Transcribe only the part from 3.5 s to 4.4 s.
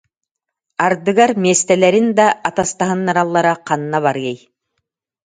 ханна барыай